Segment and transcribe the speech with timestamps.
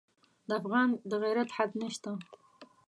[0.47, 2.11] د افغان د غیرت حد نه شته.